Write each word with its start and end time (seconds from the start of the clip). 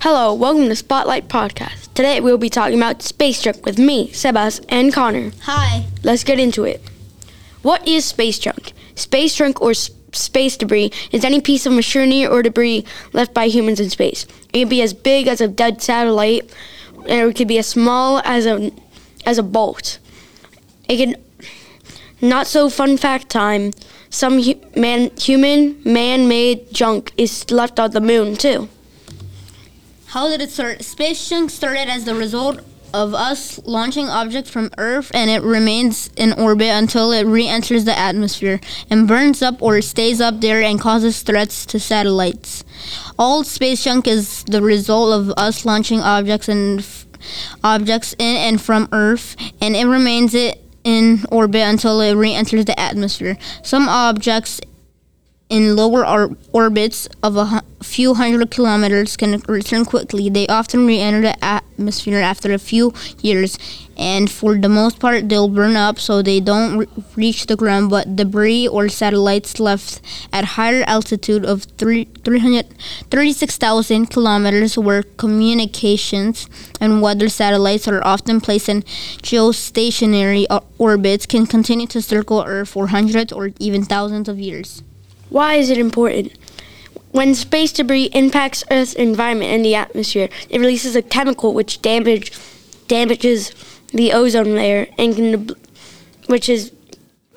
Hello, 0.00 0.32
welcome 0.34 0.68
to 0.68 0.76
Spotlight 0.76 1.28
Podcast. 1.28 1.92
Today 1.94 2.20
we'll 2.20 2.38
be 2.38 2.50
talking 2.50 2.76
about 2.76 3.02
space 3.02 3.42
junk 3.42 3.64
with 3.64 3.78
me, 3.78 4.08
Sebas, 4.10 4.64
and 4.68 4.92
Connor. 4.92 5.32
Hi. 5.42 5.84
Let's 6.02 6.24
get 6.24 6.38
into 6.38 6.64
it. 6.64 6.80
What 7.62 7.86
is 7.86 8.04
space 8.04 8.38
junk? 8.38 8.72
Space 8.94 9.34
junk 9.36 9.60
or 9.60 9.70
s- 9.70 9.90
space 10.12 10.56
debris 10.56 10.92
is 11.12 11.24
any 11.24 11.40
piece 11.40 11.66
of 11.66 11.72
machinery 11.72 12.26
or 12.26 12.42
debris 12.42 12.84
left 13.12 13.34
by 13.34 13.46
humans 13.48 13.80
in 13.80 13.90
space. 13.90 14.26
It 14.52 14.60
can 14.60 14.68
be 14.68 14.82
as 14.82 14.94
big 14.94 15.26
as 15.26 15.40
a 15.40 15.48
dead 15.48 15.82
satellite, 15.82 16.50
and 17.08 17.28
it 17.28 17.36
could 17.36 17.48
be 17.48 17.58
as 17.58 17.66
small 17.66 18.20
as 18.24 18.46
a 18.46 18.70
as 19.24 19.38
a 19.38 19.42
bolt. 19.42 19.98
It 20.88 20.98
can 20.98 21.16
not 22.20 22.46
so 22.46 22.68
fun 22.70 22.96
fact 22.96 23.28
time. 23.28 23.72
Some 24.10 24.40
hu- 24.42 24.60
man 24.76 25.10
human 25.18 25.80
man-made 25.84 26.72
junk 26.72 27.12
is 27.16 27.50
left 27.50 27.80
on 27.80 27.90
the 27.90 28.00
moon 28.00 28.36
too. 28.36 28.68
How 30.16 30.28
did 30.28 30.40
it 30.40 30.50
start? 30.50 30.82
Space 30.82 31.28
junk 31.28 31.50
started 31.50 31.90
as 31.90 32.06
the 32.06 32.14
result 32.14 32.60
of 32.94 33.12
us 33.12 33.60
launching 33.66 34.08
objects 34.08 34.48
from 34.48 34.70
Earth 34.78 35.10
and 35.12 35.28
it 35.28 35.42
remains 35.42 36.08
in 36.16 36.32
orbit 36.32 36.68
until 36.68 37.12
it 37.12 37.26
re 37.26 37.46
enters 37.46 37.84
the 37.84 37.98
atmosphere 37.98 38.58
and 38.88 39.06
burns 39.06 39.42
up 39.42 39.60
or 39.60 39.82
stays 39.82 40.18
up 40.18 40.40
there 40.40 40.62
and 40.62 40.80
causes 40.80 41.20
threats 41.20 41.66
to 41.66 41.78
satellites. 41.78 42.64
All 43.18 43.44
space 43.44 43.84
junk 43.84 44.08
is 44.08 44.42
the 44.44 44.62
result 44.62 45.12
of 45.12 45.34
us 45.36 45.66
launching 45.66 46.00
objects 46.00 46.48
and 46.48 46.78
f- 46.78 47.04
objects 47.62 48.14
in 48.18 48.36
and 48.36 48.58
from 48.58 48.88
Earth 48.92 49.36
and 49.60 49.76
it 49.76 49.84
remains 49.84 50.32
it 50.32 50.64
in 50.82 51.26
orbit 51.30 51.60
until 51.60 52.00
it 52.00 52.14
re 52.14 52.32
enters 52.32 52.64
the 52.64 52.80
atmosphere. 52.80 53.36
Some 53.62 53.86
objects 53.86 54.62
in 55.48 55.76
lower 55.76 56.04
or- 56.06 56.36
orbits 56.52 57.08
of 57.22 57.36
a 57.36 57.46
hu- 57.46 57.60
few 57.82 58.14
hundred 58.14 58.50
kilometers 58.50 59.16
can 59.16 59.40
return 59.46 59.84
quickly. 59.84 60.28
They 60.28 60.46
often 60.48 60.86
re-enter 60.86 61.20
the 61.20 61.44
atmosphere 61.44 62.18
after 62.20 62.52
a 62.52 62.58
few 62.58 62.92
years, 63.22 63.56
and 63.96 64.28
for 64.28 64.56
the 64.56 64.68
most 64.68 64.98
part, 64.98 65.28
they'll 65.28 65.48
burn 65.48 65.76
up 65.76 66.00
so 66.00 66.20
they 66.20 66.40
don't 66.40 66.78
re- 66.78 66.88
reach 67.14 67.46
the 67.46 67.54
ground. 67.54 67.90
But 67.90 68.16
debris 68.16 68.66
or 68.66 68.88
satellites 68.88 69.60
left 69.60 70.00
at 70.32 70.56
higher 70.58 70.82
altitude 70.88 71.44
of 71.44 71.62
three, 71.78 72.08
336,000 72.24 74.06
kilometers, 74.06 74.76
where 74.76 75.04
communications 75.04 76.48
and 76.80 77.00
weather 77.00 77.28
satellites 77.28 77.86
are 77.86 78.04
often 78.04 78.40
placed 78.40 78.68
in 78.68 78.82
geostationary 79.22 80.44
orbits, 80.78 81.24
can 81.26 81.46
continue 81.46 81.86
to 81.86 82.02
circle 82.02 82.42
Earth 82.44 82.70
for 82.70 82.88
hundreds 82.88 83.32
or 83.32 83.50
even 83.60 83.84
thousands 83.84 84.28
of 84.28 84.40
years. 84.40 84.82
Why 85.28 85.54
is 85.54 85.70
it 85.70 85.78
important? 85.78 86.32
When 87.10 87.34
space 87.34 87.72
debris 87.72 88.10
impacts 88.12 88.64
Earth's 88.70 88.94
environment 88.94 89.50
and 89.50 89.64
the 89.64 89.74
atmosphere, 89.74 90.28
it 90.50 90.60
releases 90.60 90.94
a 90.94 91.02
chemical 91.02 91.54
which 91.54 91.80
damage, 91.80 92.32
damages 92.88 93.52
the 93.92 94.12
ozone 94.12 94.54
layer 94.54 94.86
and 94.98 95.14
can, 95.14 95.50
which 96.26 96.48
is 96.48 96.72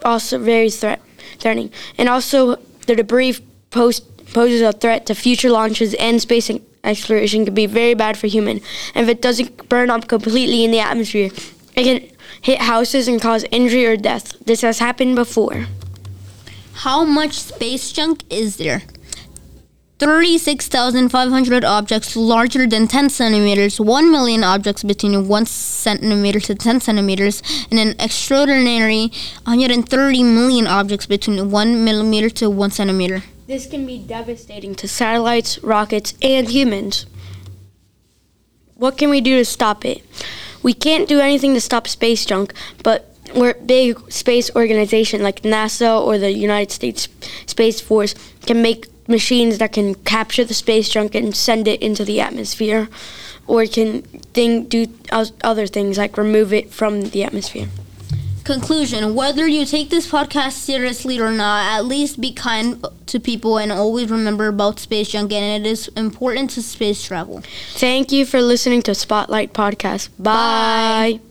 also 0.03 0.37
very 0.37 0.69
threat, 0.69 1.01
threatening. 1.39 1.71
And 1.97 2.09
also, 2.09 2.57
the 2.87 2.95
debris 2.95 3.39
post, 3.69 4.03
poses 4.33 4.61
a 4.61 4.73
threat 4.73 5.05
to 5.05 5.15
future 5.15 5.49
launches 5.49 5.93
and 5.95 6.21
space 6.21 6.51
exploration 6.83 7.45
could 7.45 7.55
be 7.55 7.65
very 7.65 7.93
bad 7.93 8.17
for 8.17 8.27
human. 8.27 8.61
And 8.95 9.09
if 9.09 9.09
it 9.09 9.21
doesn't 9.21 9.69
burn 9.69 9.89
up 9.89 10.07
completely 10.07 10.63
in 10.63 10.71
the 10.71 10.79
atmosphere, 10.79 11.29
it 11.75 11.83
can 11.83 12.17
hit 12.41 12.59
houses 12.59 13.07
and 13.07 13.21
cause 13.21 13.45
injury 13.51 13.85
or 13.85 13.97
death. 13.97 14.37
This 14.45 14.61
has 14.61 14.79
happened 14.79 15.15
before. 15.15 15.67
How 16.83 17.03
much 17.03 17.33
space 17.33 17.91
junk 17.91 18.23
is 18.29 18.55
there? 18.55 18.83
36,500 19.99 21.65
objects 21.65 22.15
larger 22.15 22.65
than 22.65 22.87
10 22.87 23.09
centimeters, 23.09 23.81
1 23.81 24.09
million 24.09 24.45
objects 24.45 24.83
between 24.83 25.27
1 25.27 25.45
centimeter 25.45 26.39
to 26.39 26.55
10 26.55 26.79
centimeters, 26.79 27.43
and 27.69 27.81
an 27.81 27.95
extraordinary 27.99 29.11
130 29.43 30.23
million 30.23 30.67
objects 30.67 31.05
between 31.05 31.51
1 31.51 31.83
millimeter 31.83 32.29
to 32.29 32.49
1 32.49 32.71
centimeter. 32.71 33.23
This 33.45 33.67
can 33.67 33.85
be 33.85 33.97
devastating 33.97 34.73
to 34.75 34.87
satellites, 34.87 35.61
rockets, 35.61 36.13
and 36.21 36.47
humans. 36.47 37.07
What 38.75 38.97
can 38.97 39.09
we 39.09 39.19
do 39.19 39.35
to 39.35 39.43
stop 39.43 39.83
it? 39.83 40.01
We 40.63 40.73
can't 40.73 41.09
do 41.09 41.19
anything 41.19 41.53
to 41.55 41.59
stop 41.59 41.89
space 41.89 42.23
junk, 42.23 42.53
but 42.83 43.13
big 43.65 44.11
space 44.11 44.53
organization 44.55 45.21
like 45.23 45.41
NASA 45.41 45.99
or 46.01 46.17
the 46.17 46.31
United 46.31 46.71
States 46.71 47.07
Space 47.45 47.81
Force 47.81 48.15
can 48.45 48.61
make 48.61 48.87
machines 49.07 49.57
that 49.57 49.73
can 49.73 49.95
capture 49.95 50.45
the 50.45 50.53
space 50.53 50.87
junk 50.87 51.15
and 51.15 51.35
send 51.35 51.67
it 51.67 51.81
into 51.81 52.05
the 52.05 52.21
atmosphere, 52.21 52.87
or 53.47 53.65
can 53.65 54.03
thing, 54.33 54.65
do 54.65 54.85
other 55.11 55.65
things 55.65 55.97
like 55.97 56.17
remove 56.17 56.53
it 56.53 56.71
from 56.71 57.01
the 57.09 57.23
atmosphere. 57.23 57.67
Conclusion 58.43 59.13
Whether 59.13 59.47
you 59.47 59.65
take 59.65 59.89
this 59.89 60.09
podcast 60.09 60.53
seriously 60.53 61.19
or 61.19 61.31
not, 61.31 61.65
at 61.77 61.85
least 61.85 62.19
be 62.19 62.31
kind 62.31 62.83
to 63.07 63.19
people 63.19 63.57
and 63.57 63.71
always 63.71 64.09
remember 64.09 64.47
about 64.47 64.79
space 64.79 65.09
junk, 65.09 65.31
and 65.31 65.65
it 65.65 65.69
is 65.69 65.87
important 65.89 66.51
to 66.51 66.61
space 66.61 67.03
travel. 67.03 67.43
Thank 67.73 68.11
you 68.11 68.25
for 68.25 68.41
listening 68.41 68.81
to 68.83 68.95
Spotlight 68.95 69.53
Podcast. 69.53 70.09
Bye. 70.17 71.19
Bye. 71.19 71.28